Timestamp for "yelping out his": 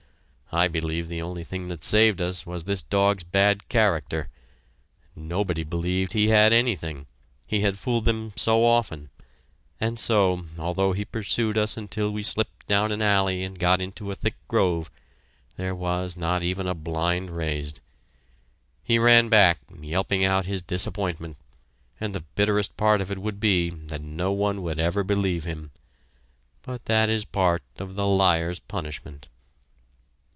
19.79-20.61